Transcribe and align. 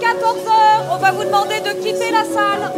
14h, 0.00 0.92
on 0.92 0.96
va 0.98 1.12
vous 1.12 1.24
demander 1.24 1.60
de 1.60 1.80
quitter 1.80 2.10
la 2.10 2.24
salle. 2.24 2.72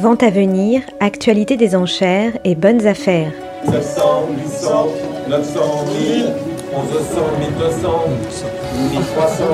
Vente 0.00 0.22
à 0.22 0.30
venir, 0.30 0.82
actualité 1.00 1.56
des 1.56 1.74
enchères 1.74 2.32
et 2.44 2.54
bonnes 2.54 2.86
affaires. 2.86 3.32
700, 3.64 4.28
800, 4.44 4.86
900, 5.28 5.60
1000, 5.98 6.34
1100, 6.72 7.20
1200, 7.58 8.04
1300. 8.92 9.44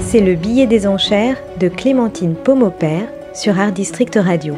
C'est 0.00 0.20
le 0.20 0.34
billet 0.34 0.66
des 0.66 0.86
enchères 0.86 1.36
de 1.58 1.68
Clémentine 1.68 2.34
Pomopère 2.34 3.06
sur 3.34 3.58
Art 3.58 3.72
District 3.72 4.18
Radio. 4.20 4.54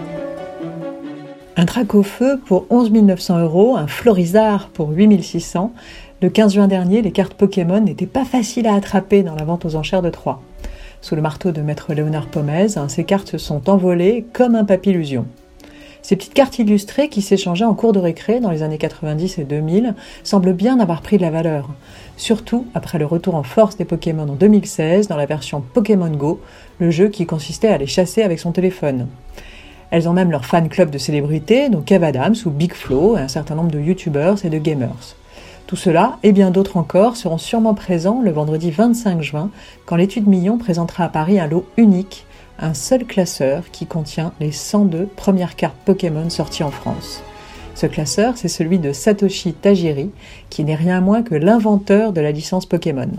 Un 1.54 1.66
trac 1.66 1.94
au 1.94 2.02
feu 2.02 2.40
pour 2.46 2.64
11 2.70 2.90
900 2.92 3.40
euros, 3.40 3.76
un 3.76 3.86
Florizard 3.86 4.68
pour 4.70 4.88
8 4.88 5.22
600. 5.22 5.70
Le 6.22 6.30
15 6.30 6.54
juin 6.54 6.66
dernier, 6.66 7.02
les 7.02 7.12
cartes 7.12 7.34
Pokémon 7.34 7.80
n'étaient 7.80 8.06
pas 8.06 8.24
faciles 8.24 8.66
à 8.66 8.74
attraper 8.74 9.22
dans 9.22 9.34
la 9.34 9.44
vente 9.44 9.66
aux 9.66 9.76
enchères 9.76 10.00
de 10.00 10.08
Troyes. 10.08 10.40
Sous 11.02 11.14
le 11.14 11.20
marteau 11.20 11.52
de 11.52 11.60
maître 11.60 11.92
Léonard 11.92 12.28
Pomez, 12.28 12.68
ces 12.88 13.04
cartes 13.04 13.28
se 13.28 13.36
sont 13.36 13.68
envolées 13.68 14.24
comme 14.32 14.54
un 14.54 14.64
papillusion. 14.64 15.26
Ces 16.00 16.16
petites 16.16 16.32
cartes 16.32 16.58
illustrées 16.58 17.10
qui 17.10 17.20
s'échangeaient 17.20 17.66
en 17.66 17.74
cours 17.74 17.92
de 17.92 17.98
récré 17.98 18.40
dans 18.40 18.50
les 18.50 18.62
années 18.62 18.78
90 18.78 19.38
et 19.38 19.44
2000 19.44 19.94
semblent 20.24 20.54
bien 20.54 20.80
avoir 20.80 21.02
pris 21.02 21.18
de 21.18 21.22
la 21.22 21.30
valeur, 21.30 21.68
surtout 22.16 22.66
après 22.74 22.98
le 22.98 23.04
retour 23.04 23.34
en 23.34 23.42
force 23.42 23.76
des 23.76 23.84
Pokémon 23.84 24.22
en 24.22 24.36
2016 24.36 25.06
dans 25.06 25.16
la 25.16 25.26
version 25.26 25.62
Pokémon 25.74 26.10
Go, 26.10 26.40
le 26.78 26.90
jeu 26.90 27.08
qui 27.08 27.26
consistait 27.26 27.68
à 27.68 27.78
les 27.78 27.86
chasser 27.86 28.22
avec 28.22 28.40
son 28.40 28.52
téléphone. 28.52 29.06
Elles 29.92 30.08
ont 30.08 30.14
même 30.14 30.30
leur 30.30 30.46
fan 30.46 30.70
club 30.70 30.88
de 30.88 30.96
célébrités, 30.96 31.68
donc 31.68 31.84
Kev 31.84 32.02
Adams 32.02 32.34
ou 32.46 32.50
Big 32.50 32.72
Flo 32.72 33.18
et 33.18 33.20
un 33.20 33.28
certain 33.28 33.54
nombre 33.54 33.70
de 33.70 33.78
youtubeurs 33.78 34.42
et 34.42 34.48
de 34.48 34.56
gamers. 34.56 35.16
Tout 35.66 35.76
cela 35.76 36.16
et 36.22 36.32
bien 36.32 36.50
d'autres 36.50 36.78
encore 36.78 37.14
seront 37.14 37.36
sûrement 37.36 37.74
présents 37.74 38.22
le 38.22 38.30
vendredi 38.30 38.70
25 38.70 39.20
juin 39.20 39.50
quand 39.84 39.96
l'étude 39.96 40.26
Million 40.26 40.56
présentera 40.56 41.04
à 41.04 41.08
Paris 41.10 41.38
un 41.38 41.46
lot 41.46 41.66
unique, 41.76 42.24
un 42.58 42.72
seul 42.72 43.04
classeur 43.04 43.64
qui 43.70 43.84
contient 43.84 44.32
les 44.40 44.50
102 44.50 45.10
premières 45.14 45.56
cartes 45.56 45.76
Pokémon 45.84 46.30
sorties 46.30 46.64
en 46.64 46.70
France. 46.70 47.22
Ce 47.74 47.84
classeur, 47.84 48.38
c'est 48.38 48.48
celui 48.48 48.78
de 48.78 48.94
Satoshi 48.94 49.52
Tajiri, 49.52 50.10
qui 50.48 50.64
n'est 50.64 50.74
rien 50.74 51.02
moins 51.02 51.22
que 51.22 51.34
l'inventeur 51.34 52.14
de 52.14 52.22
la 52.22 52.32
licence 52.32 52.64
Pokémon. 52.64 53.10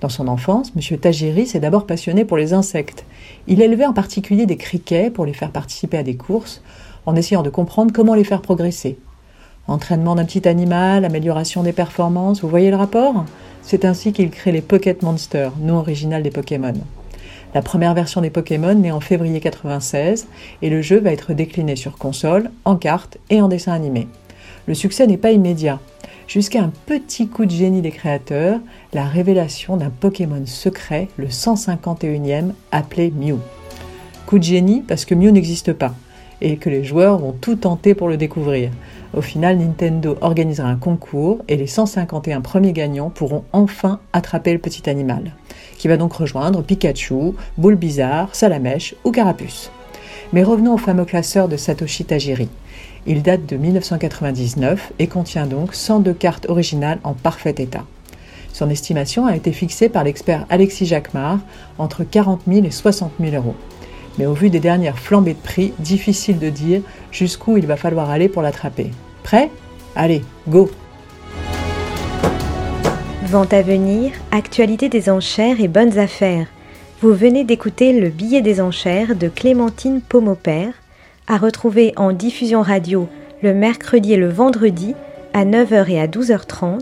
Dans 0.00 0.08
son 0.08 0.28
enfance, 0.28 0.72
M. 0.76 0.98
Tajiri 0.98 1.46
s'est 1.46 1.58
d'abord 1.58 1.86
passionné 1.86 2.24
pour 2.24 2.36
les 2.36 2.52
insectes. 2.52 3.04
Il 3.48 3.60
élevait 3.60 3.86
en 3.86 3.92
particulier 3.92 4.46
des 4.46 4.56
criquets 4.56 5.10
pour 5.10 5.26
les 5.26 5.32
faire 5.32 5.50
participer 5.50 5.98
à 5.98 6.02
des 6.04 6.16
courses, 6.16 6.62
en 7.04 7.16
essayant 7.16 7.42
de 7.42 7.50
comprendre 7.50 7.92
comment 7.92 8.14
les 8.14 8.24
faire 8.24 8.42
progresser. 8.42 8.98
Entraînement 9.66 10.14
d'un 10.14 10.24
petit 10.24 10.46
animal, 10.46 11.04
amélioration 11.04 11.62
des 11.62 11.72
performances, 11.72 12.42
vous 12.42 12.48
voyez 12.48 12.70
le 12.70 12.76
rapport? 12.76 13.24
C'est 13.62 13.84
ainsi 13.84 14.12
qu'il 14.12 14.30
crée 14.30 14.52
les 14.52 14.62
Pocket 14.62 15.02
Monsters, 15.02 15.52
nom 15.60 15.78
original 15.78 16.22
des 16.22 16.30
Pokémon. 16.30 16.74
La 17.54 17.62
première 17.62 17.94
version 17.94 18.20
des 18.20 18.30
Pokémon 18.30 18.74
naît 18.74 18.92
en 18.92 19.00
février 19.00 19.40
1996 19.40 20.28
et 20.62 20.70
le 20.70 20.80
jeu 20.80 21.00
va 21.00 21.12
être 21.12 21.32
décliné 21.32 21.76
sur 21.76 21.98
console, 21.98 22.50
en 22.64 22.76
cartes 22.76 23.18
et 23.30 23.42
en 23.42 23.48
dessin 23.48 23.72
animé. 23.72 24.06
Le 24.68 24.74
succès 24.74 25.06
n'est 25.06 25.16
pas 25.16 25.30
immédiat 25.30 25.80
jusqu'à 26.26 26.62
un 26.62 26.70
petit 26.84 27.26
coup 27.26 27.46
de 27.46 27.50
génie 27.50 27.80
des 27.80 27.90
créateurs, 27.90 28.60
la 28.92 29.04
révélation 29.04 29.78
d'un 29.78 29.88
Pokémon 29.88 30.44
secret, 30.44 31.08
le 31.16 31.28
151e, 31.28 32.50
appelé 32.70 33.10
Mew. 33.10 33.38
Coup 34.26 34.38
de 34.38 34.44
génie 34.44 34.82
parce 34.86 35.06
que 35.06 35.14
Mew 35.14 35.30
n'existe 35.30 35.72
pas 35.72 35.94
et 36.42 36.58
que 36.58 36.68
les 36.68 36.84
joueurs 36.84 37.16
vont 37.16 37.32
tout 37.32 37.56
tenter 37.56 37.94
pour 37.94 38.08
le 38.08 38.18
découvrir. 38.18 38.70
Au 39.16 39.22
final, 39.22 39.56
Nintendo 39.56 40.18
organisera 40.20 40.68
un 40.68 40.76
concours 40.76 41.38
et 41.48 41.56
les 41.56 41.66
151 41.66 42.42
premiers 42.42 42.74
gagnants 42.74 43.08
pourront 43.08 43.44
enfin 43.54 44.00
attraper 44.12 44.52
le 44.52 44.58
petit 44.58 44.90
animal, 44.90 45.32
qui 45.78 45.88
va 45.88 45.96
donc 45.96 46.12
rejoindre 46.12 46.60
Pikachu, 46.62 47.32
Boule 47.56 47.76
Bizarre, 47.76 48.34
Salamèche 48.34 48.94
ou 49.02 49.12
Carapuce. 49.12 49.70
Mais 50.32 50.42
revenons 50.42 50.74
au 50.74 50.78
fameux 50.78 51.06
classeur 51.06 51.48
de 51.48 51.56
Satoshi 51.56 52.04
Tajiri. 52.04 52.48
Il 53.06 53.22
date 53.22 53.46
de 53.46 53.56
1999 53.56 54.92
et 54.98 55.06
contient 55.06 55.46
donc 55.46 55.74
102 55.74 56.12
cartes 56.12 56.46
originales 56.50 56.98
en 57.02 57.14
parfait 57.14 57.54
état. 57.56 57.84
Son 58.52 58.68
estimation 58.68 59.24
a 59.24 59.36
été 59.36 59.52
fixée 59.52 59.88
par 59.88 60.04
l'expert 60.04 60.44
Alexis 60.50 60.84
Jacquemart 60.84 61.38
entre 61.78 62.04
40 62.04 62.42
000 62.46 62.66
et 62.66 62.70
60 62.70 63.12
000 63.20 63.36
euros. 63.36 63.54
Mais 64.18 64.26
au 64.26 64.34
vu 64.34 64.50
des 64.50 64.60
dernières 64.60 64.98
flambées 64.98 65.34
de 65.34 65.38
prix, 65.38 65.72
difficile 65.78 66.38
de 66.38 66.50
dire 66.50 66.82
jusqu'où 67.10 67.56
il 67.56 67.66
va 67.66 67.76
falloir 67.76 68.10
aller 68.10 68.28
pour 68.28 68.42
l'attraper. 68.42 68.90
Prêt? 69.22 69.50
Allez, 69.96 70.22
go 70.48 70.68
Vente 73.24 73.52
à 73.52 73.62
venir, 73.62 74.12
actualité 74.30 74.88
des 74.88 75.08
enchères 75.08 75.60
et 75.60 75.68
bonnes 75.68 75.98
affaires. 75.98 76.48
Vous 77.00 77.14
venez 77.14 77.44
d'écouter 77.44 77.92
le 77.92 78.08
billet 78.08 78.40
des 78.40 78.60
enchères 78.60 79.14
de 79.14 79.28
Clémentine 79.28 80.00
Pomopère 80.00 80.74
à 81.28 81.36
retrouver 81.36 81.92
en 81.96 82.10
diffusion 82.12 82.60
radio 82.60 83.08
le 83.40 83.54
mercredi 83.54 84.14
et 84.14 84.16
le 84.16 84.28
vendredi 84.28 84.96
à 85.32 85.44
9h 85.44 85.88
et 85.88 86.00
à 86.00 86.08
12h30 86.08 86.80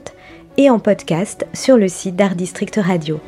et 0.56 0.71
en 0.71 0.78
podcast 0.78 1.47
sur 1.53 1.76
le 1.76 1.88
site 1.88 2.16
d'Art 2.16 2.34
District 2.34 2.81
Radio. 2.82 3.21